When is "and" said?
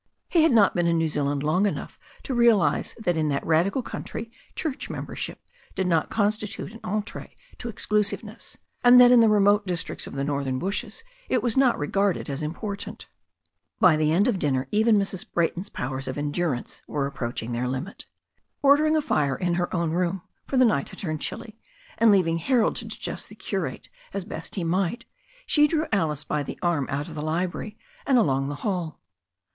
8.83-8.99, 21.99-22.09, 28.07-28.17